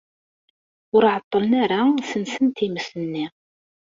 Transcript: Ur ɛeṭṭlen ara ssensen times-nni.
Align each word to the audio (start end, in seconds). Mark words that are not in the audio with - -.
Ur 0.95 1.03
ɛeṭṭlen 1.13 1.51
ara 1.63 1.79
ssensen 2.09 2.47
times-nni. 2.57 3.25